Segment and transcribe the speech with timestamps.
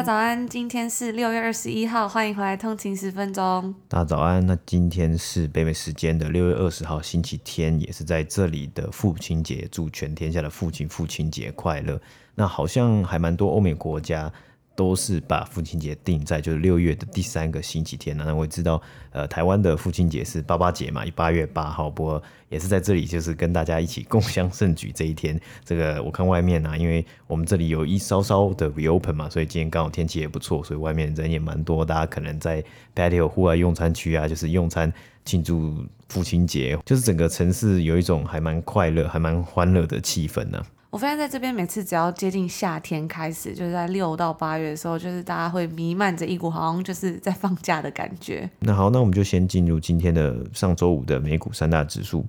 [0.00, 3.74] 家早安，今天是六月二十一号，欢迎回来通勤十分钟。
[3.86, 12.00] 大家早安，那今天是北美时间的六月二十号星期天，也是在这里的父亲节，祝全天下的父亲父亲节快乐。
[12.34, 14.32] 那好像还蛮多欧美国家。
[14.80, 18.16] 都是把父亲节定在就是六月的第三个星期天。
[18.16, 18.80] 那我知道，
[19.10, 21.90] 呃，台湾的父亲节是八八节嘛，八月八号。
[21.90, 25.38] 不过也是在这里，就是跟大家一起共襄盛举这一天。
[25.66, 31.84] 这个我看外面呢、啊，因为我们这里有一稍稍的 reopen 嘛，所以今天刚好天气也不错，所以外面人也蛮多。
[31.84, 32.64] 大家可能在
[32.96, 34.90] patio 户外用餐区啊，就是用餐
[35.26, 48.50] 庆祝父亲节，就是整个城市有一种还蛮快乐、还蛮欢乐的气氛呢、我发现在这边，每次只要接近夏天开始，就是在六到八月的时候，就是大家会弥漫着一股好像就是在放假的感觉。
[48.58, 52.26] 那好，那我们就先进入今天的上周五的美股三大指数。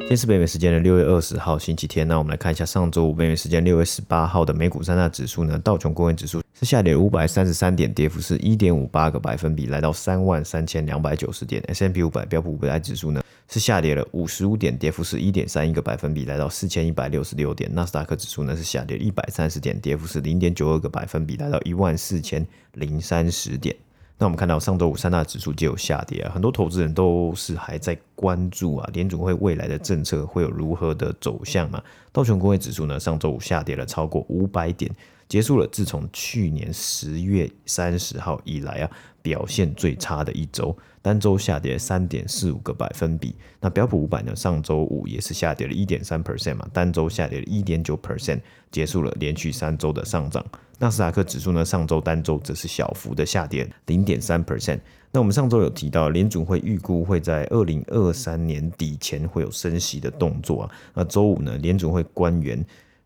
[0.00, 6.43] 今天是北美时间的六月二十号星期天，那我们来看一下上周五北美时间六月十八号的美股三大指数呢，道琼工业指数。
[6.54, 11.60] 是下跌五百三十三点，跌幅是一点五八个百分比，来到三万三千两百九十点。
[11.66, 17.68] S&P 五百标普五百指数呢是下跌了五十五点，跌幅是一点三一个百分比，来到四千一百六十六点。
[17.74, 23.74] 纳斯达克指数呢是下跌一百三十点，跌幅是零点九二个百分比，来到一万四千零三十点。
[24.16, 31.82] 那我们看到上周五三大指数皆有下跌啊，很多投资人都是还在关注啊，联储会未来的政策会有如何的走向嘛？
[32.12, 34.88] 道琼工业指数呢上周五下跌了超过五百点。
[35.34, 38.90] 结束了自从去年十月三十号以来啊，
[39.20, 43.34] 表现最差的一周，单周下跌三点四五个百分比。
[43.58, 48.40] 那标普五百呢，上周五也是下跌了一点三 percent 嘛，单周下跌了一点九 percent，
[48.70, 50.46] 结束了连续三周的上涨。
[50.78, 54.78] 纳斯达克指数呢，上周单周则是小幅的下跌零点三 percent。
[55.10, 60.70] 那我们上周有提到，联准会预估会在二零二三年底前会有升息的动作啊。
[60.94, 62.64] 那周五呢，联准会官员。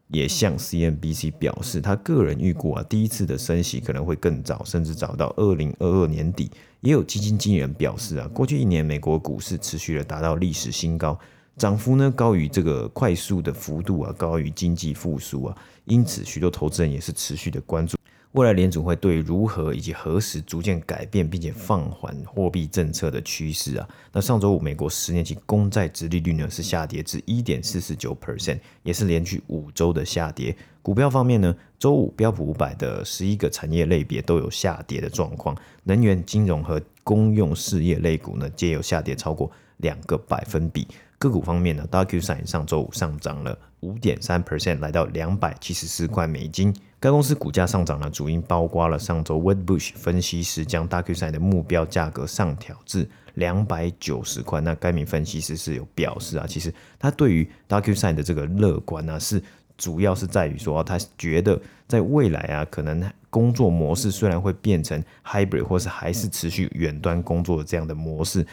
[0.09, 6.51] 也向 CNBC 表示，他个人预估啊，第一次的升息可能会更早，甚至早到二零二二年底。
[6.81, 11.19] 也有基金经理人表示啊，过去一年美国股市持续的达到历史新高，
[11.57, 17.98] 涨幅呢高于这个快速的幅度啊，高于经济复苏啊，因此许多投资人也是持续的关注。
[18.33, 23.89] 未来联储会对如何以及何时逐渐改变并且放缓货币政策的趋势啊？
[24.13, 30.55] 那上周五美国十年期公债殖利率呢是下跌至一点四四九 percent，也是连续五周的下跌。
[30.83, 40.87] 股票方面呢，周五标普五百的十一个产业类别都有下跌的状况，能源、金融和公用事业类股呢皆有下跌超过两个百分比。
[41.19, 46.75] 个股方面呢，DocuSign 上周五上涨了五点三 percent，来到两百七十四块美金。
[47.01, 54.61] 该公司股价上涨的主因包括了上周 Wedbush 分析师将 DocuSign 的目标价格上调至两百九十块。
[54.61, 59.41] 那该名分析师是有表示啊，其实他对于 DocuSign 的这个乐观呢，是
[59.77, 68.45] 主要是在于说，他觉得在未来啊，可能工作模式虽然会变成 hybrid 或是还是持续远端工作这样的模式。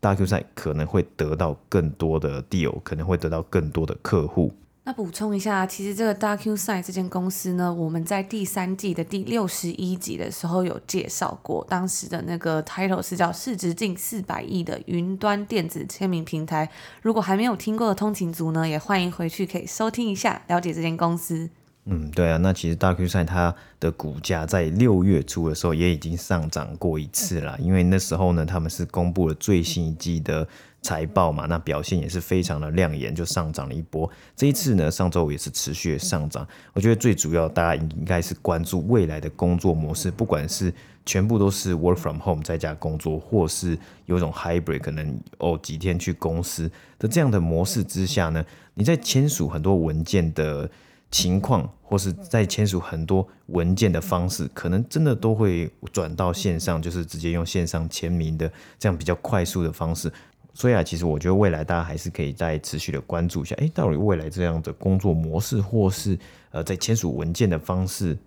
[0.00, 4.50] DocuSign 可能会得到更多的 deal，可能会得到更多的客户。
[4.90, 16.68] 那补充一下，其实这个 DocuSign 这间公司呢，我们在第三季的第六十一集的时候有介绍过，当时的那个 title 是叫市值近四百亿的云端电子签名平台。
[17.02, 21.48] 如果还没有听过的通勤族呢，也欢迎回去可以收听一下，了解这间公司。
[21.86, 30.46] 嗯，对啊，那其实大 Q 赛它的股价在六月初的时候也已经上涨过一次了，因为那时候呢，他们是公布了最新一季的
[30.82, 34.08] 财报嘛，那表现也是非常的亮眼，就上涨了一波。
[34.36, 36.46] 这一次呢，上周五也是持续的上涨。
[36.74, 40.72] 我觉得最主要大家应该是关注未来的工作模式，不管是
[41.06, 48.44] 全部都是 Work from Home 在家工作，或是有一种 Hybrid 可能哦几天去公司的这样的模式之下呢，
[48.74, 50.70] 你在签署很多文件的。
[51.10, 60.12] 情况，或是在签署很多文件的方式，可能真的都会转到线上，就是直接用线上签名的这样比较快速的方式。
[60.52, 66.18] 所以啊，其实我觉得未来大家还是可以再持续的关注一下，诶，到底未来这样的工作模式，或是
[66.50, 68.18] 呃在签署文件的方式，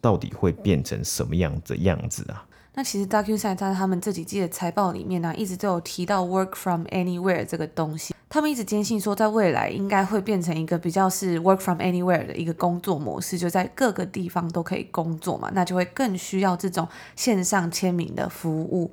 [0.00, 2.46] 到底会变成什么样的样子啊？
[2.78, 8.14] 那其实 DocuSign 在他们这几季的财报里面呢、一直都有提到 Work from Anywhere 这个东西。
[8.28, 16.86] 他们一直坚信说，在未来应该会变成一个比较是 Work from Anywhere 的一个工作模式，就在各个地方都可以工作嘛，那就会更需要这种
[17.16, 18.92] 线上签名的服务。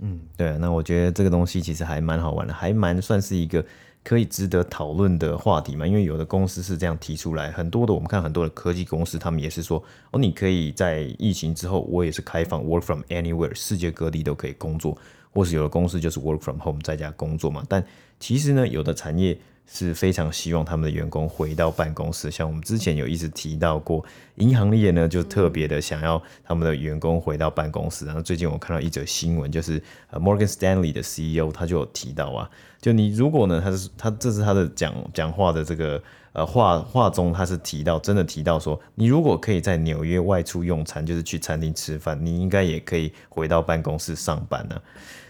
[0.00, 3.64] 嗯，对，那我觉得这个东西其实还蛮好玩的，还蛮算是一个。
[4.04, 5.86] 可以值得讨论的话题嘛？
[5.86, 14.96] 因为有的公司是这样提出来，很多的我们看很多的科技公司，他们也是说哦，你可以在疫情之后，我也是开放 work from anywhere，世界各地都可以工作，
[15.32, 17.64] 或是有的公司就是 work from home，在家工作嘛。
[17.68, 17.84] 但
[18.20, 19.36] 其实呢，有的产业。
[19.66, 24.04] 是非常希望他们的员工回到办公室，像我们之前有一直提到过，
[24.36, 28.06] 银行业呢就特别的想要他们的员工回到办公室。
[28.06, 32.48] 然后最近我看到一则新闻，就是呃 Morgan Stanley 的 CEO 他就有提到啊，
[32.80, 36.00] 就你如果呢，他是他这是他的讲讲话的这个
[36.34, 44.82] 呃话话中，他是提到真的提到说，你如果可以在纽约外出用餐，就是去餐厅吃饭，你应该也可以回到办公室上班呢、啊。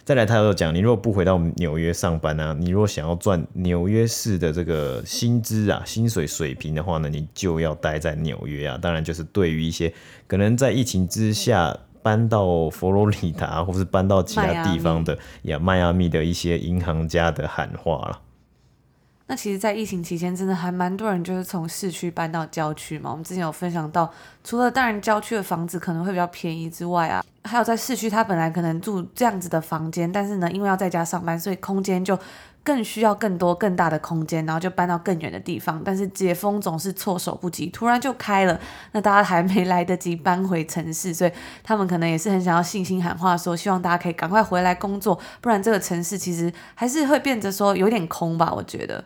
[0.04, 8.76] 再来，他又讲，你如果不回到纽约上班啊，你如果想要赚纽约市的这个薪资啊、薪水水平的话呢，你就要待在纽约啊。
[8.76, 9.90] 当然，就是对于一些
[10.26, 18.20] 可能在疫情之下搬到佛罗里达或是搬到其他地方的呀，迈阿密的一些银行家的喊话了。
[19.26, 23.10] 那其实，在疫情期间，真的还蛮多人就是从市区搬到郊区嘛。
[23.10, 24.12] 我们之前有分享到，
[24.44, 32.18] 除了当然郊区的房子可能会比较便宜之外啊，还有在市区，他本来可能住这样子的房间，但是呢，因为要在家上班，所以空间就
[32.62, 35.80] 更需要更多更大的空间，然后就搬到更远的地方。
[35.82, 38.60] 但是解封总是措手不及，突然就开了，
[38.92, 41.32] 那大家还没来得及搬回城市，所以
[41.62, 49.02] 他们可能也是很想要信心喊话，说希望大家可以赶快回来工作，不然这个城市其实还是会变得说有点空吧，我觉得。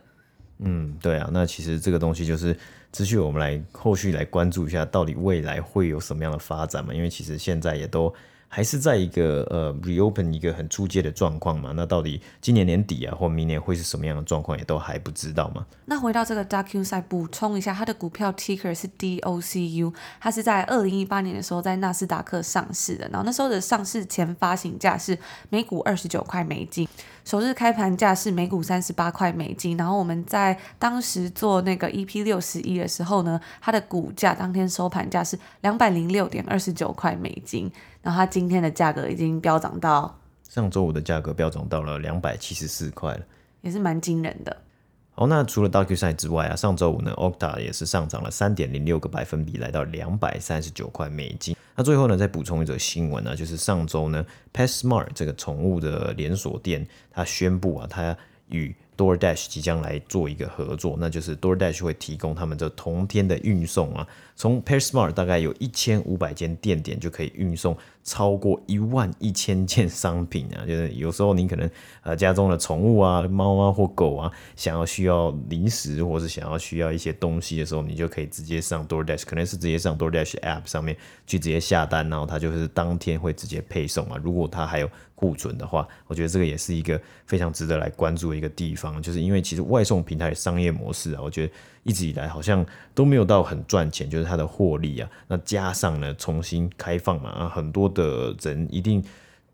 [0.58, 2.56] 嗯，对啊，那其实这个东西就是
[2.92, 6.92] 持续我们来后续来关注一下，到底未来会有什么样的发展嘛？
[6.92, 8.12] 因为其实现在也都。
[8.50, 11.72] 还是在一个呃 reopen 一个很初阶的状况嘛？
[11.76, 15.66] 那到底今年年底啊，或明年会是什么样的状况，也都还不知道嘛。
[15.84, 25.16] 那回到这个 DocuSign，补充一下，它的股票 ticker 是 DOCU，它是在二零一八年的时候在纳斯达克上市的，然后那时候的上市前发行价是
[25.50, 26.88] 每股二十九块美金，
[27.24, 37.70] 首日开盘价是每股三十八块美金，然后我们在当时做那个 EP 六十一的时候呢，它的股价当天收盘价是两百零六点二十九块美金。
[38.08, 40.18] 然后它今天的价格已经飙涨到，
[40.48, 43.20] 上周五的价格飙涨到了两百七十四块了，
[43.60, 44.56] 也是蛮惊人的。
[45.10, 51.54] 好，那除了 DocuSign 之外啊，上周五呢，Octa 也是上涨了三点零六个百分比，来到两百三十九块美金。
[51.76, 54.24] 那最后呢，再补充一则新闻呢，就是上周呢
[54.54, 58.16] ，PetSmart 这个宠物的连锁店，它宣布啊，它
[58.48, 64.08] 与 DoorDash 即将来做一个合作，那就是 DoorDash 会提供他们这同天的运送啊，
[64.38, 71.68] 从 PetSmart 大概有一千五百间店点就可以运送超过一万一千件商品啊，就是有时候你可能
[72.04, 80.96] 呃家中的宠物啊，猫啊或狗啊，想要需要零食或是想要需要一些东西的时候，你就可以直接上 DoorDash，可能是直接上 DoorDash App 上面
[81.26, 84.16] 去直接下单，然后它就是当天会直接配送啊。
[84.22, 91.52] 如果它还有库存的话，我觉得这个也是一个非常值得来关注的一个地方，就是因为其实外送平台的商业模式啊，我觉得
[91.88, 92.64] 一直以来好像
[92.94, 99.02] 都没有到很赚钱，就是它的获利啊，那加上呢重新开放嘛，啊，很多的人一定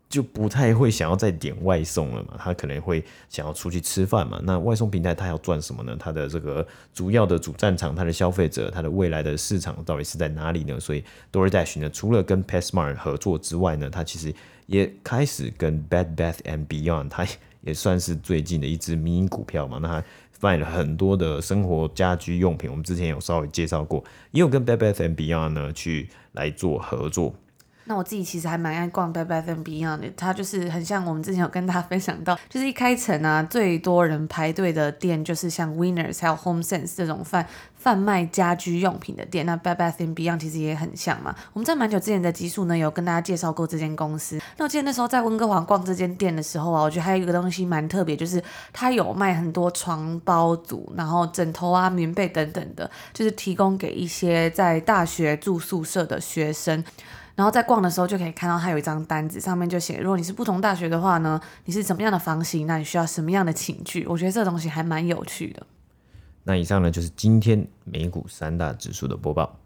[0.07, 5.95] 就不太会想要再点外送了嘛，他可能会想要出去吃饭嘛，那外送平台它要赚什么呢？
[5.99, 10.79] 它的这个主要的主战场，它的消费者，它的未来的市场到底是在哪里呢？
[10.79, 14.33] 所以 DoorDash 呢，除了跟 PetSmart 合作之外呢，它其实
[14.67, 17.25] 也开始跟 Bed Bath and Beyond，它
[17.61, 19.79] 也算是最近的一支民营股票嘛。
[19.81, 20.03] 那它
[20.41, 27.33] 卖了很多的生活家居用品，我们之前有稍微介绍过，也有跟 Bed Bath and Beyond 呢去来做合作。
[27.85, 37.45] 那我自己其实还蛮爱逛 Bed Bath and Beyond 的，它就是很像我们之前有跟大家分享到，就是一开城啊，最多人排队的店就是像 Winners 还有 HomeSense 这种贩
[37.77, 39.45] 贩卖家居用品的店。
[39.45, 41.35] 那 Bed Bath and Beyond 其实也很像嘛。
[41.53, 44.41] 我们在蛮久之前的集数呢，有跟大家介绍过这间公司。
[44.57, 56.83] 那我记得那时候在温哥华逛这间店的时候啊，我觉得还有一个东西蛮特别，就是它有卖很多床包组，然后枕头啊、棉被等等的，就是提供给一些在大学住宿舍的学生。
[57.35, 64.05] 然后在逛的时候就可以看到，它有一张单子，上面就写，如果你是不同大学的话呢，你是怎么样的房型，那你需要什么样的寝具？
[64.07, 65.67] 我觉得这个东西还蛮有趣的。
[66.43, 69.57] 那以上呢就是今天美股三大指数的播报。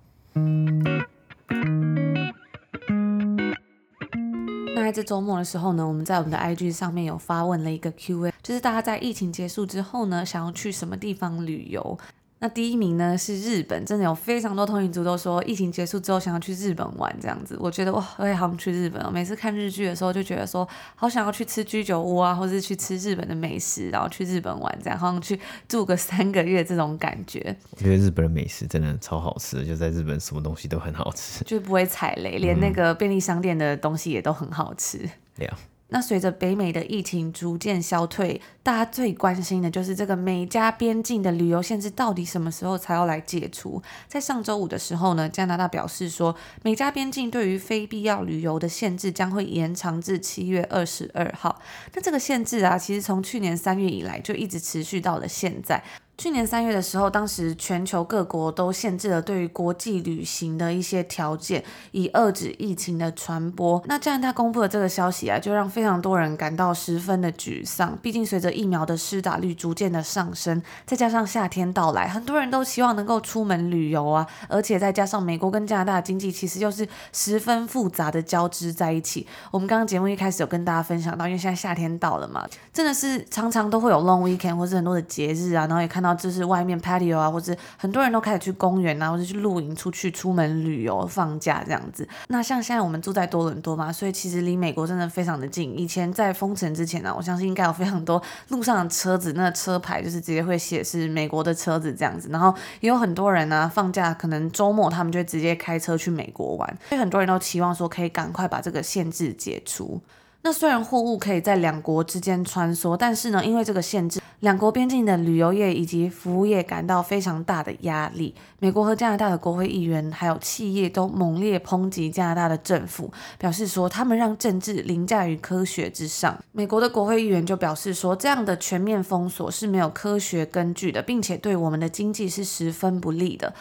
[4.75, 11.99] 那在这周末的时候呢，我们在我们的 IG 上面有发问了一个 Q&A，就是大家在疫情结束之后呢，想要去什么地方旅游？
[12.41, 17.57] 那第一名呢是日本，真的有非常多通勤族都说疫情结束之后想要去日本玩这样子。
[17.59, 19.11] 我觉得哇，我也好想去日本哦。
[19.11, 20.65] 每次看日剧的时候就觉得说，
[20.95, 27.55] 好想要去吃居酒屋啊，或是去吃日本的美食，然后去日本玩这样，好像去住个三个月这种感觉。
[27.71, 35.09] 我觉得日本的美食真的超好吃，就在日本什么东西都很好吃，就不会踩雷，连那个便利商店的东西也都很好吃。
[35.35, 35.59] 对啊。
[35.89, 43.81] 那随着北美的疫情逐渐消退，大家最关心的就是这个美加边境的旅游限制到底什么时候才要来解除？
[44.07, 51.59] 在上周五的时候呢，加拿大表示说，美加边境对于非必要旅游的限制将会延长至七月二十二号。
[51.93, 55.83] 那这个限制啊，其实从去年三月以来就一直持续到了现在。
[56.19, 63.81] 去年三月的时候，当时全球各国都限制了对于国际旅行的一些条件，以遏制疫情的传播。
[63.85, 67.97] 那加拿大公布的这个消息啊，就让非常多人感到十分的沮丧。
[68.01, 74.27] 毕竟随着疫苗的施打率逐渐的上升，再加上夏天到来，很多人都希望能够出门旅游啊。
[74.49, 79.25] 而且再加上美国跟加拿大经济其实又是十分复杂的交织在一起。
[79.51, 86.08] 我们刚刚节目一开始有跟大家分享到，因为现在夏天到了嘛，真的是常常都会有 long weekend 或是很多的节日啊，然后也看到。
[86.13, 92.07] 就是外面 patio 啊，或者很多人都开始去公园啊，或者去露营、出去出门旅游、放假这样子。
[92.27, 95.77] 那像现在我们住在多伦多嘛，所以其实离美国真的非常的近。
[95.77, 102.29] 以前在封城之前呢、我相信应该有非常多路上的车子，那、车牌就是直接会写是美国的车子这样子。
[102.31, 109.99] 然后也有很多人呢、啊，放假可能周末他们就直接开车去美国玩，所以很多人都期望说可以赶快把这个限制解除。
[110.41, 118.33] 那虽然货物可以在两国之间穿梭，但是呢，因为这个限制，两国边境的旅游业以及服务业感到非常大的压力。
[118.59, 126.37] 美国和加拿大的国会议员还有企业都猛烈抨击加拿大的政府，表示说他们让政治凌驾于科学之上。
[126.53, 133.53] 美国的国会议员就表示说，这样的全面封锁是没有科学根据的，并且对我们的经济是十分不利的。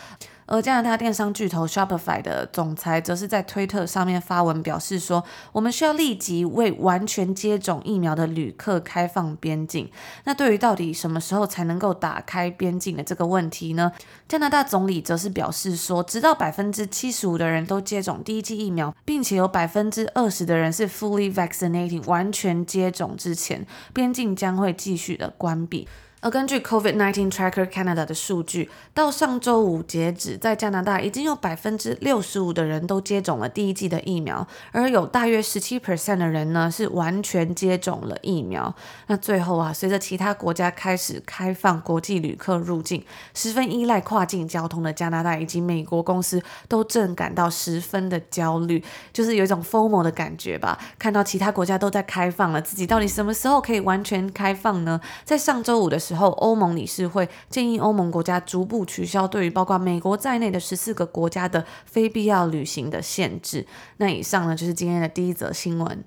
[0.51, 9.91] 而加拿大电商巨头 Shopify 的总裁则是在推特上面发文表示说：“我们需要立即为完全接种疫苗的旅客开放边境。”
[10.25, 13.93] 那对于到底什么时候才能够打开边境的这个问题呢？
[14.27, 25.87] 加拿大总理则是表示说：“直到百分之七十五的人都接种第一剂疫苗，并且有百分之二十的人是 fully vaccinated 完全接种之前，边境将会继续的关闭。”
[26.21, 38.75] 而根据 COVID-19 Tracker Canada 的数据，到上周五截止，在加拿大已经有百分之六十五的人都接种了第一剂的疫苗，而有大约十七 percent 的人呢是完全接种了疫苗。
[39.07, 48.83] 那最后啊，随着其他国家开始开放国际旅客入境，十分依赖跨境交通的加拿大以及美国公司都正感到十分的焦虑，
[49.13, 50.77] 就是有一种 FOMO 的感觉吧。
[50.99, 55.01] 看到其他国家都在开放了，自己到底什么时候可以完全开放呢？
[55.25, 56.39] 在上周五的时候。
[56.39, 63.67] 欧盟理事会建议欧盟国家逐步取消对于包括美国在内的十四个国家的非必要旅行的限制。
[63.97, 66.05] 那以上呢，就是今天的第一则新闻。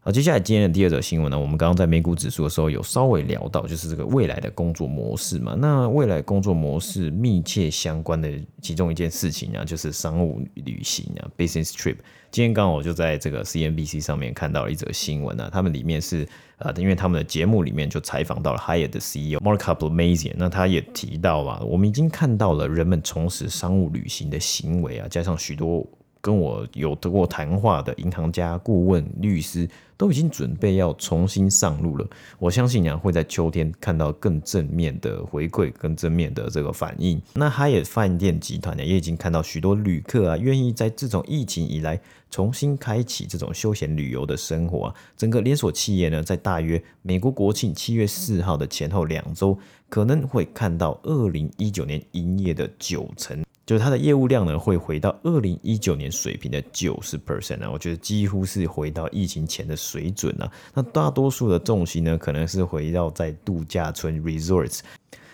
[0.00, 5.56] 好，接下来今天的第二则新闻呢，我们刚刚在美股指数的时候有稍微聊到，就是这个未来的工作模式嘛。
[5.58, 11.96] 那未来工作模式密切相关的其中一件事情啊，就是商务旅行啊，business trip。
[12.34, 16.26] 今天刚好我就在这个 CNBC 上面看到了一则新闻啊，他们里面是
[16.58, 25.86] 呃，因为他们的节目里面就采访到了 Hyatt 的 CEO Mark Hoplamazian，那他也提到啊，我们已经看到了人们从事商务旅行的行为啊，加上许多。
[26.24, 32.06] 跟我有得过谈话的银行家、顾问、律师都已经准备要重新上路了。
[32.38, 37.20] 我相信啊，会在秋天看到更正面的回馈、更正面的这个反应。
[37.34, 42.00] 那希尔饭店集团呢，也已经看到许多旅客啊，愿意在这种疫情以来
[42.30, 44.94] 重新开启这种休闲旅游的生活啊。
[45.18, 49.58] 整个连锁企业呢，在大约美国国庆七月四号的前后两周，
[49.90, 53.44] 可能会看到二零一九年营业的九成。
[53.66, 60.50] 就是它的业务量呢，会回到二零一九年水平的九十 percent 啊，我觉得几乎是回到疫情前的水准啊。
[60.74, 64.80] 那大多数的重心呢，可能是回到在度假村 resorts。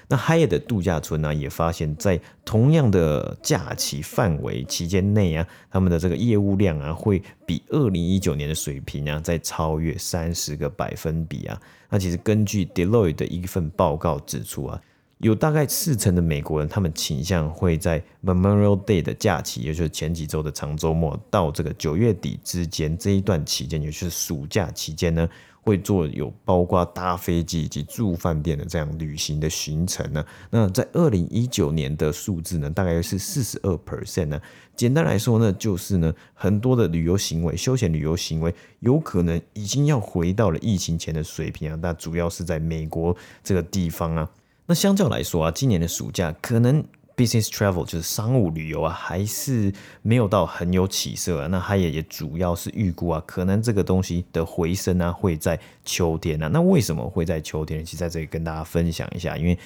[0.07, 11.61] 那 Hyatt 的度假村呢，也发现，在同样的假期范围期间内啊，他们的这个业务量啊，会比二零一九年的水平啊，再超越三十个百分比啊。
[11.89, 14.81] 那其实根据 Deloitte 的一份报告指出啊。
[15.21, 25.29] 有大概四成的美国人，他们倾向会在 Memorial Day 的假期，也就是前几周的长周末，到这个九月底之间这一段期间，也就是暑假期间呢，
[25.61, 30.25] 会做有包括搭飞机以及住饭店的这样旅行的行程呢。
[30.49, 34.41] 那在二零一九年的数字呢，大概是四十二 percent 呢。
[34.75, 41.79] 简单来说呢，就是呢，很多的旅游行为、休闲旅游行为，有可能已经要回到了疫情前的水平啊。
[41.83, 44.31] 那主要是在美国这个地方啊。
[44.71, 46.85] 那相较来说啊，今年的暑假可能。
[47.17, 51.47] Business travel 就是商务旅游啊，还是没有到很有起色啊。
[51.49, 56.49] 那他也也主要是预估啊，可能这个东西的回升啊，会在秋天啊。
[56.49, 57.85] 那为什么会在秋天？
[57.85, 59.59] 其实在这里跟大家分享一下，因为。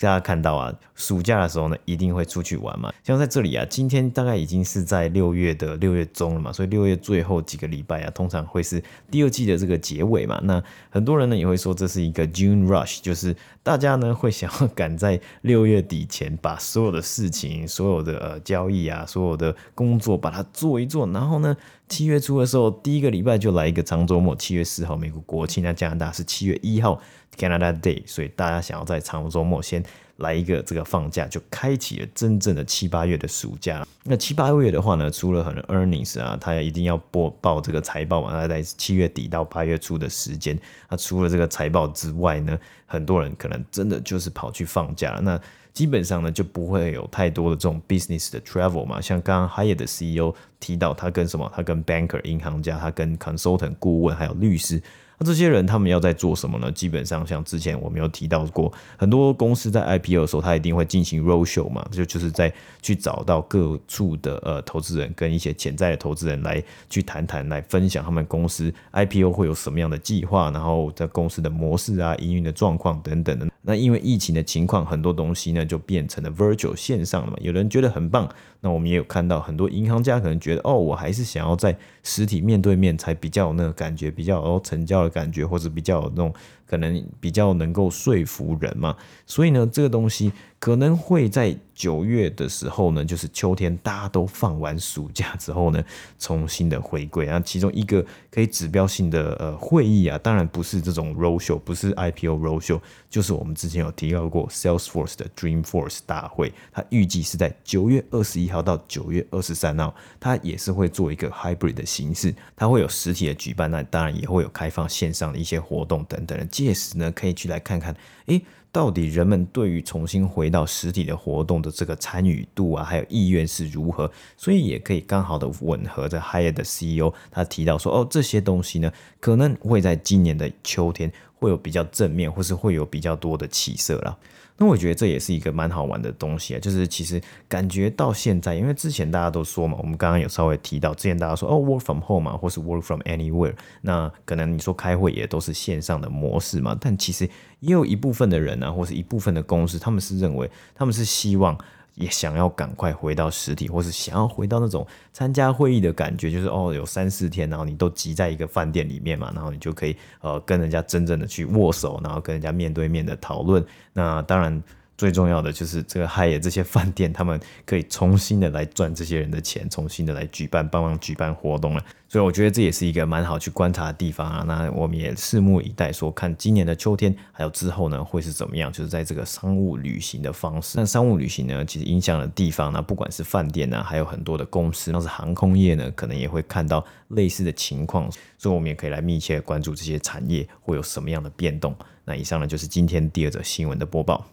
[0.00, 2.90] 大家看到啊，暑假的时候呢，一定会出去玩嘛。
[3.04, 10.40] 像在这里啊，今天大概已经是在六月的六月中了嘛，所以六月最后几个礼拜啊，通常会是第二季的这个结尾嘛。
[10.44, 21.54] 那很多人呢也会说这是一个 June Rush，就是大家呢会想要赶在六月底前把所有的事情、所有的呃交易啊、所有的工作把它做一做，然后呢。
[21.90, 24.36] 七月初的时候，第一个礼拜就来一个长周末。
[24.36, 27.00] 七月四号，美国国庆，那加拿大是七月一号
[27.40, 29.82] ，Canada Day，所以大家想要在长周末先
[30.18, 33.86] 来一个这个放假，就开启了真正的七八月的暑假。
[34.04, 40.58] 那七八月的话呢，除了可能 earnings 啊，他一定要播报这个财报嘛，那在七月底到八月初的时间，
[40.90, 45.18] 那除了这个财报之外呢，很多人可能真的就是跑去放假。
[45.22, 45.40] 那
[45.72, 49.00] 基本上呢，就不会有太多的这种 business 的 travel 嘛。
[49.00, 51.50] 像刚刚 Hyatt 的 CEO 提到，他跟什么？
[51.54, 54.82] 他跟 banker 银行家，他跟 consultant 顾问，还有律师。
[55.22, 56.72] 那这些人他们要在做什么呢？
[56.72, 62.50] 基本上像之前我们有提到过，很多公司在 IPO 的时候，他一定会进行 roadshow 嘛，就就是在
[62.80, 73.46] 去找到各处的呃投资人跟一些潜在的投资人来去谈谈，来分享他们公司 IPO 会有什么样的计划，然后在公司的模式啊、营运的状况等等的。
[73.60, 77.36] 那因为疫情的情况，很多东西呢就变成了 virtual 线上了嘛。
[77.42, 78.26] 有人觉得很棒，
[78.60, 86.32] 那我们也有看到很多银行家可能觉得，哦，我还是想要在实体面对面才比较有那个感觉，比较有成交的感觉，或者比较有那种。
[86.66, 95.82] 可能比较能够说服人嘛，所以呢，这个东西可能会在九月的时候呢，就是秋天大家都放完暑假之后呢，
[96.18, 97.24] 重新的回归。
[97.24, 116.44] 然后其中一个可以指标性的呃会议啊，当然不是这种 roadshow，不是 IPO roadshow，就是我们之前有提到过 Salesforce 的 Dreamforce 大会，它预计是在九月二十一号到九月二十三号，它也是会做一个 hybrid 的形式，它会有实体的举办，那当然也会有开放线上的一些活动等等的。
[116.44, 124.10] 届时呢，可以去来看看，诶，到底人们对于重新回到实体的活动的这个参与度啊，还有意愿是如何？
[124.36, 134.16] 所以也可以刚好的吻合着 higher 的 CEO 他提到说，哦，这些东西呢，可能会在今年的秋天会有比较正面，或是会有比较多的起色了。
[134.60, 137.18] 那我觉得这也是一个蛮好玩的东西啊，就是其实
[137.48, 147.24] 感觉到现在，因为之前大家都说嘛，我们刚刚有稍微提到，之前大家说哦，work from home 嘛，或是 work from anywhere，那可能你说开会也都是线上的模式嘛，但其实
[147.60, 151.58] 也有一部分的人啊，或是一部分的公司，他们是认为他们是希望。
[152.00, 163.64] 也想要赶快回到实体，或是想要回到那种参加会议的感觉，就是哦，有三四天，然后你都挤在一个饭店里面嘛，然后你就可以呃跟人家真正的去握手，然后跟人家面对面的讨论。
[163.92, 164.62] 那当然。
[165.00, 171.82] 最重要的就是这个 Hyatt 这些饭店，他们可以重新的来赚这些人的钱，重新的来举办帮忙举办活动了。
[172.06, 174.44] 所以我觉得这也是一个蛮好去观察的地方啊。
[174.46, 178.70] 那我们也拭目以待，说看今年的秋天还有之后呢会是怎么样？
[178.70, 180.76] 就是在这个商务旅行的方式。
[180.76, 188.10] 那商务旅行呢，其实影响的地方呢，不管是饭店呢，还有很多的公司，那是航空业呢，可能也会看到类似的情况。
[188.36, 191.74] 所以我们也可以来密切关注这些产业会有什么样的变动。
[192.10, 194.26] 那以上呢就是今天第二则新闻的播报。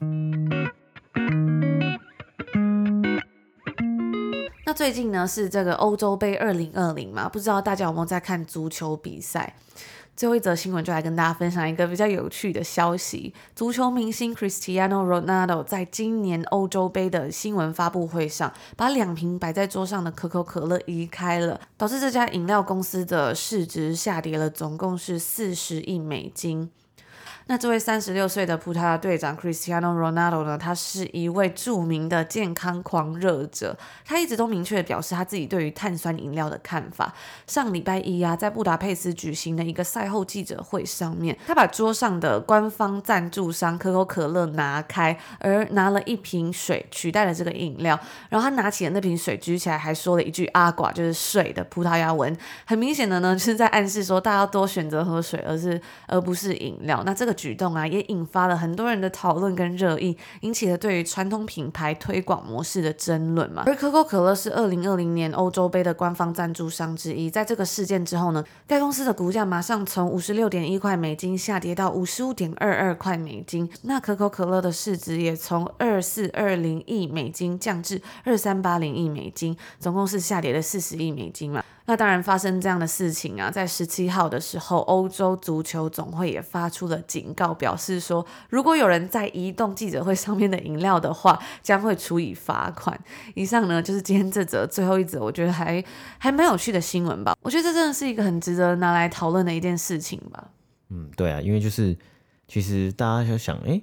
[4.65, 9.55] 那最近呢是这个欧洲杯二零二零嘛，不知道大家有没有在看足球比赛？
[10.15, 26.71] 最后一则新闻就来跟大家分享一个比较有趣的消息：足球明星 Cristiano Ronaldo 在今年欧洲杯的新闻发布会上，把两瓶摆在桌上的可口可乐移开了，导致这家饮料公司的市值下跌了，总共是四十亿美金。
[27.49, 37.13] 那这位三十六岁的葡萄牙队长 Cristiano Ronaldo 呢，他是一位著名的健康狂热者，他一直都明确表示他自己对于碳酸饮料的看法。
[37.47, 47.97] 上礼拜一啊，在布达佩斯举行的一个赛后记者会上面，他把桌上的官方赞助商可口可乐拿开，而拿了一瓶水取代了这个饮料。
[48.27, 52.38] 然后他拿起了那瓶水，举起来还说了一句“阿寡”，就是水的葡萄牙文。
[52.65, 57.01] 很明显的呢，就是在暗示说大家多选择喝水，而是而不是饮料。
[57.05, 57.37] 那这个。
[57.38, 63.63] 举动啊，也引发了很多人的讨论跟热议，引起了对于传统品牌推广模式的争论嘛。
[63.67, 81.63] 而可口可乐是二零二零年欧洲杯的官方赞助商之一，在这个事件之后呢，该公司的股价马上从五十六点一块美金下跌到五十五点二二块美金，那可口可乐的市值也从二四二零亿美金降至二三八零亿美金，总共是下跌了四十亿美金嘛。
[81.89, 93.00] 那当然，发生这样的事情啊，在十七号的时候，欧洲足球总会也发出了警告，表示说，如果有人在移动记者会上面的饮料的话，将会处以罚款。
[93.36, 95.82] 以上呢，就是今天这则最后一则，我觉得还
[96.17, 97.34] 还蛮有趣的新闻吧。
[97.41, 100.50] 我觉得这真的是一个很值得拿来讨论的一件事情吧。
[100.89, 101.97] 嗯，对啊，因为就是
[102.50, 103.82] 其实大家就想，哎，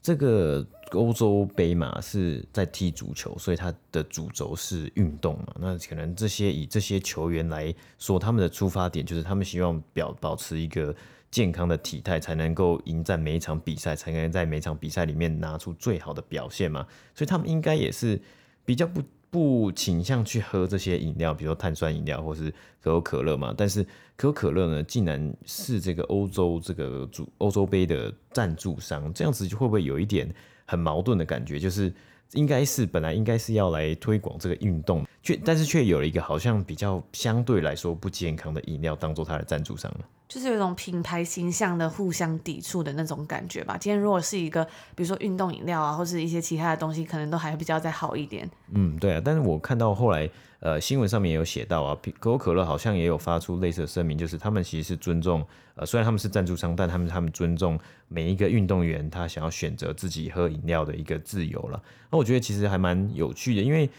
[0.00, 0.64] 这个。
[0.92, 5.54] 欧洲杯嘛，是在踢足球，所以它的主轴是运动嘛。
[5.58, 10.94] 那可能这些以这些球员来说，他们的出发点就是他们希望表保持一个
[11.30, 16.86] 健康的体态，才能够迎战每一场比赛，才能在每一场比赛里面拿出最好的表现嘛。
[17.14, 18.20] 所以他们应该也是
[18.64, 19.02] 比较不。
[19.32, 22.52] 不倾向去喝这些饮料，比如说碳酸饮料或是
[22.82, 23.54] 可口可乐嘛。
[23.56, 23.82] 但是
[24.14, 30.30] 可口可乐呢，竟然是这个欧洲这个主欧洲杯的赞助商，这样子就会不会有一点
[30.72, 31.58] 很矛盾的感觉？
[31.58, 31.92] 就是
[32.32, 39.92] 应该是本来应该是要来推广这个运动，却但是却有了一个好像比较相对来说不健康的饮料当做它的赞助商。
[40.32, 43.76] 就是有一种品牌形象的互相抵触的那种感觉吧。
[43.76, 44.64] 今天如果是一个，
[44.94, 48.50] 比如说运动饮料啊，或是一些其他的东西，可能都还比较再好一点。
[48.72, 49.20] 嗯，对啊。
[49.22, 50.26] 但是我看到后来，
[50.60, 61.82] 呃，新闻上面也有写到啊，可口可乐好像也有发出类似的声明，就是他们其实是尊重，呃，虽然他们是赞助商，但他们他们尊重每一个运动员他想要选择自己喝饮料的一个自由了。
[62.10, 63.90] 那我觉得其实还蛮有趣的，因为。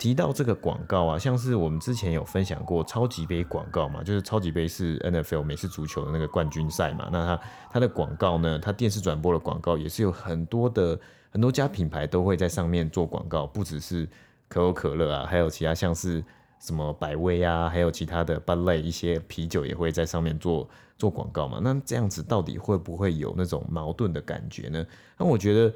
[0.00, 14.08] 提到这个广告啊，像是我们之前有分享过超级杯广告嘛，就是超级杯是 NFL 美式足球的那个冠军赛嘛，那它它的广告呢，它电视转播的广告也是有很多的很多家品牌都会在上面做广告，不只是
[14.48, 16.24] 可口可乐啊，还有其他像是
[16.58, 24.82] 什么百威啊，还有其他的 b u 一些啤酒也会在上面做做广告嘛，那这样子到底会不会有那种矛盾的感觉呢？
[25.18, 25.70] 那我觉得。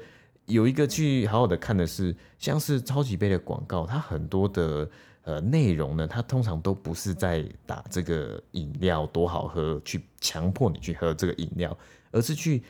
[0.45, 4.87] 有一个去好好的看的是，像是超级杯的广告，它很多的
[5.23, 11.75] 呃内容呢，它通常都不是在打这个饮料多好喝，去强迫你去喝这个饮料，
[12.11, 12.61] 而是去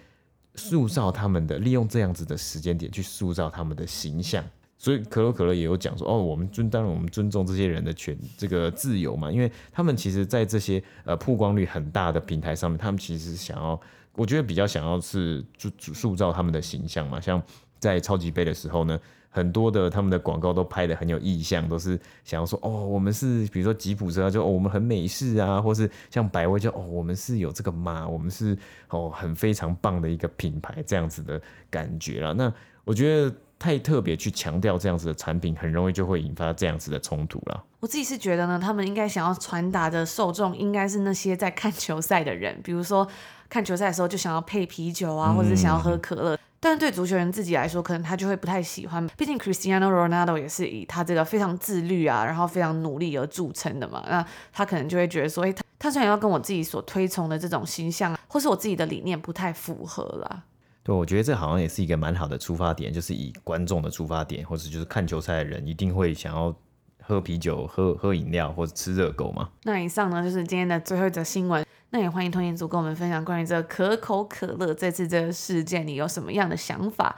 [0.56, 4.42] 塑造他们的，利用这样子的时间点去塑造他们的形象。
[4.78, 13.78] 所以可口可乐也有讲说，哦，我们尊当然我们尊重这些人的权这个自由嘛，因为他们其实在这些呃曝光率很大的平台上面，他们其实想要，
[14.14, 17.44] 我觉得比较想要是就塑造他们的形象嘛，像。
[17.86, 28.58] 在超级杯的时候呢，很多的他们的广告都拍的很有意象，都是想要说哦，我们是比如说吉普车就哦，我们很美式啊，或是像百威就哦，我们是有这个马，我们是
[28.90, 32.34] 哦很非常棒的一个品牌这样子的感觉了。
[32.34, 32.52] 那
[32.84, 37.64] 我觉得太特别去强调这样子的产品，很容易就会引发这样子的冲突了。
[37.80, 43.08] 我自己是觉得呢，他们应该想要传达的受众应该是那些在看球赛的人，比如说
[43.48, 46.38] 看球赛的时候就想要配啤酒啊，或者是想要喝可乐。
[46.56, 49.06] 嗯但是对足球员自己来说，可能他就会不太喜欢。
[49.16, 54.04] 毕竟 Cristiano Ronaldo 也是以他这个非常自律啊，然后非常努力而著称的嘛。
[54.10, 60.44] 那他可能就会觉得说，哎，他他虽然要跟我自己所推崇的这种形象，或是我自己的理念不太符合啦。
[60.82, 66.56] 对，我觉得这好像也是一个蛮好的出发点，就是以观众的出发点，或者就是看球赛的人一定会想要
[67.04, 69.50] 喝啤酒、喝喝饮料或者吃热狗嘛。
[69.64, 71.64] 那以上呢，就是今天的最后一则新闻。
[71.96, 77.16] 那也欢迎通勤族跟我们分享关于这个可口可乐这次这个事件，你有什么样的想法？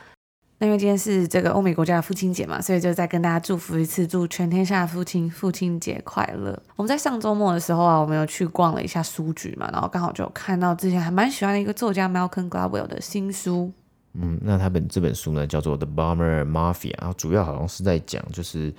[0.59, 6.61] 那因为今天是这个欧美国家的父亲节嘛，所以就再跟大家祝福一次，祝全天下的父亲父亲节快乐。
[6.75, 13.73] 我们在上周末的时候啊，我们有去逛了一下书局嘛，然后刚好就看到之前还蛮喜欢的一个作家 Malcolm Gladwell 的新书。
[14.13, 18.71] 嗯，那他本这本书呢叫做《The Bomber Mafia》，然后主要好像是在讲，就是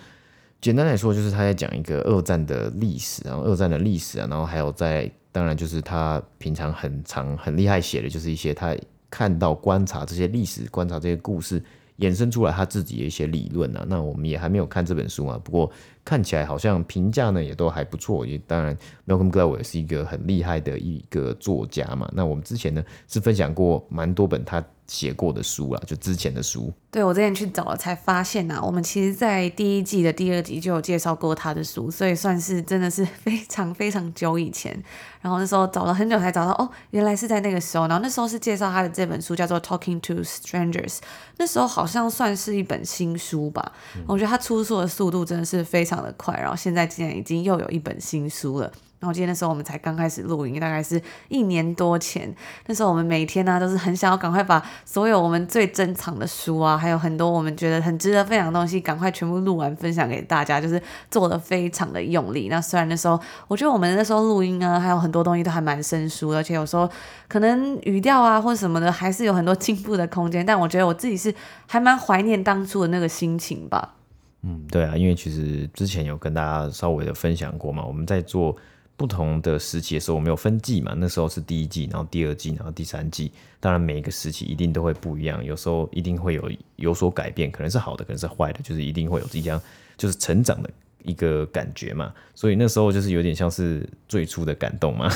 [0.61, 5.11] 简单来说，就是他在讲一个二战的历史，然后二战的历史啊，然后还有在。
[5.31, 8.77] 当然，就是他平常很长很厉害写的，就是一些他
[9.11, 11.63] 看到、观察这些历史、观察这些故事，
[11.99, 13.85] 衍生出来他自己的一些理论啊。
[13.89, 15.71] 那我们也还没有看这本书啊，不过
[16.05, 18.27] 看起来好像评价呢也都还不错。
[18.27, 22.11] 也当然，Malcolm Gladwell 也是一个很厉害的一个作家嘛。
[22.15, 26.73] 那我们之前呢是分享过蛮多本他写过的书啊，就之前的书。
[26.91, 34.83] 对，我之前去找了，才发现呐、我们其实，在第一季的第二集就有介绍过他的书，所以算是真的是非常非常久以前。
[35.21, 37.87] 然后那时候找了很久才找到，哦，原来是在那个时候。
[37.87, 40.97] 然后那时候是介绍他的这本书，叫做《Talking to Strangers》。
[41.37, 43.73] 那时候好像算是一本新书吧。
[44.07, 46.35] 我觉得他出书的速度真的是非常的快。
[46.41, 48.73] 然后现在竟然已经又有一本新书了。
[49.01, 52.35] 然后我记得那时候我们才刚开始录音，大概是一年多前。
[52.67, 62.49] 那时候我们每天呢、都是很想要赶快把所有我们最珍藏的书啊，还有很多我们觉得很值得分享的东西，赶快全部录完分享给大家，就是做得非常的用力。
[62.49, 66.91] 那虽然那时候我觉得我们那时候录音啊，还有很多东西都还蛮生疏，而且有时候
[67.29, 70.45] 可能语调啊或者什么的还是有很多进步的空间。
[70.45, 71.33] 但我觉得我自己是
[71.69, 73.95] 还蛮怀念当初的那个心情吧。
[74.43, 78.57] 嗯，对啊，因为其实之前有跟大家稍微的分享过嘛，我们在做。
[78.99, 80.93] 不同的时期的时候，我们有分季嘛？
[80.97, 83.31] 那时候是第一季，然后第二季，然后第三季。
[83.61, 89.61] 当然，每一个时期一定都会不一样，有时候一定会有有所改变，可能是好的，可能是坏的，就是一定会有即将
[89.97, 90.71] 就是成长的。
[91.05, 95.09] 一个感觉嘛，所以那时候就是有点像是最初的感动嘛。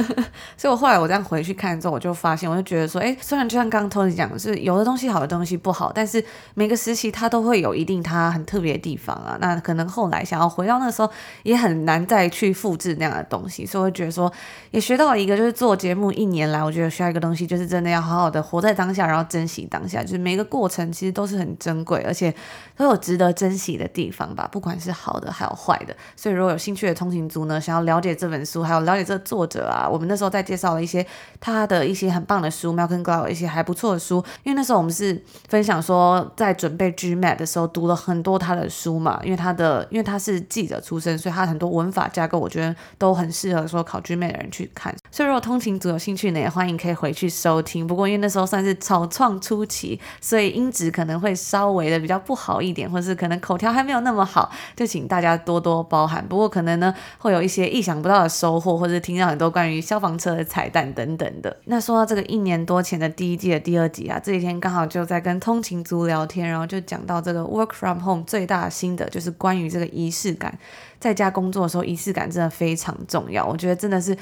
[0.56, 6.22] 所以我后来我这样回去看之后，我就发现，我就觉得说，哎，虽然就像刚刚 Tony 讲的是有的东西好的东西不好，但是
[6.54, 9.38] 每个时期它都会有一定它很特别的地方啊。
[9.40, 11.10] 那可能后来想要回到那时候，
[11.44, 13.64] 也很难再去复制那样的东西。
[13.64, 14.30] 所以我觉得说，
[14.70, 20.02] 也学到了一个，就是做节目一年来，我觉得需要一个东西，就是真的要好好的活在当下，然后珍惜当下。
[20.02, 22.34] 就是每个过程其实都是很珍贵，而且
[22.76, 25.30] 都有值得珍惜的地方吧，不管是好的。
[25.30, 31.06] 还有坏的，所以如果有兴趣的通勤族呢，想要了解这本书，还有了解这个作者啊，我们那时候在介绍了一些
[31.40, 34.22] 他的一些很棒的书，Malcolm Gladwell 一些还不错的书。
[34.42, 44.94] 因为那时候我们是分享说，在准备 GMAT 的时候读了很多他的书嘛，因为他的因为他是记者出身，所以他很多文法架构，我觉得都很适合说考 GMAT 的人去看。
[45.10, 47.86] 所以如果通勤族有兴趣呢，也欢迎可以回去收听。
[47.86, 55.40] 不过因为那时候算是草创初期，所以音质可能会稍微的比较不好一点，或是可能口条还没有那么好，就请大家。
[55.40, 61.56] 多多包涵，不过可能呢会有一些意想不到的收获，或者听到很多关于消防车的彩蛋等等的。
[61.64, 70.56] 那说到这个一年多前的第一季的第二集啊，这几天刚好就在跟通勤族聊天，然后就讲到这个 work from home 最大的心得就是关于这个仪式感，
[70.98, 74.14] 在家工作的时候仪式感真的非常重要，我觉得真的是。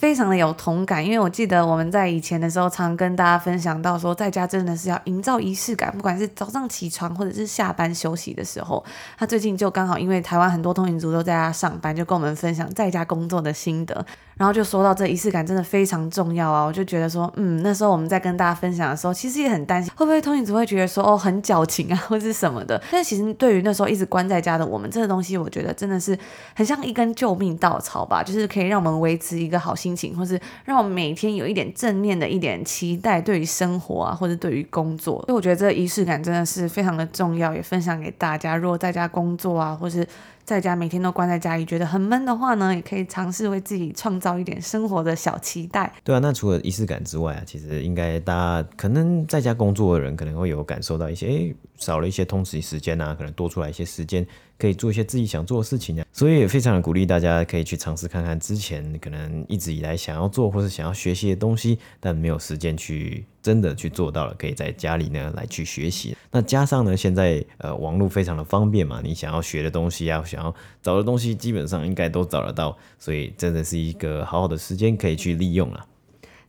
[0.00, 8.82] 非常的有同感，因为我记得我们在以前的时候，常跟大家分享到说，在家真的是要营造仪式感，不管是早上起床或者是下班休息的时候。
[9.18, 14.06] 他最近就刚好因为台湾很多通勤族都在家上班，就跟我们分享在家工作的心得。
[14.40, 22.82] 然后就说到这仪式感真的非常重要啊，我就觉得说，嗯，那时候我们在跟大家分享的时候，其实也很担心会不会通勤族会觉得说，哦，很矫情啊，或者是什么的。
[22.90, 26.18] 但其实对于那时候一直关在家的我们，这个东西我觉得真的是
[26.54, 35.16] 很像一根救命稻草吧，就是可以让我们维持一个好心情，或是让我们每天有一点正面的一点期待，对于生活啊，或者对于工作。
[35.26, 38.56] 所以我觉得这个仪式感真的是非常的重要，也分享给大家。
[38.56, 40.06] 如果在家工作啊，或是
[40.44, 45.92] 在家每天都关在家里，觉得很闷的话呢，也可以尝试为自己创造一点生活的小期待。
[46.02, 54.26] 对啊，那除了仪式感之外啊，其实应该大家可能在家工作的人可能会有感受到一些，诶，少了一些通勤时间啊，可能多出来一些时间。
[54.60, 66.14] 可以做一些自己想做的事情啊，所以也非常的鼓励大家可以去尝试看看之前可能一直以来想要做或是想要学习的东西，但没有时间去真的去做到了，可以在家里呢来去学习。
[66.30, 75.86] 那加上呢，现在呃网络非常的方便嘛，你想要学的东西啊，想要找的东西，基本上应该都找得到，所以真的是一个好好的时间可以去利用了。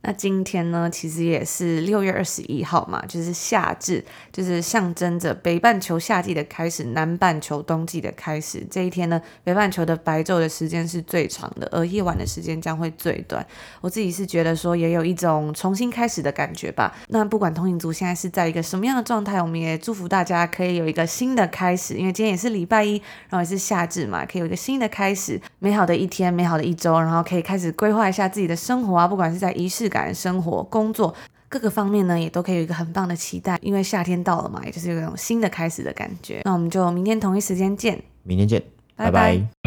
[0.02, 8.66] 那今天呢，其实也是六月二十一号嘛，就是夏至，就是象征着北半球夏季的开始，南半球冬季的开始。
[8.68, 13.46] 这一天呢，北半球的白昼的时间是最长的，而夜晚的时间将会最短。
[13.80, 16.92] 我自己是觉得说，也有一种重新开始的感觉吧。
[17.08, 21.94] 那不管通勤族现在是在一个什么样的状态，我们也祝福大家可以有一个新的开始。
[21.94, 31.14] 因为今天也是礼拜一，然后也是夏至嘛，可以有一个新的开始，美好的一天，美好的一周，然后可以开始规划一下自己的生活啊，不管是在仪式感生活、工作
[31.48, 36.40] 各个方面呢，也都可以有一个很棒的期待，因为夏天到了嘛，也就是有一种新的开始的感觉。
[36.44, 38.60] 那我们就明天同一时间见，明天见，
[38.96, 39.36] 拜拜。
[39.36, 39.61] 拜拜。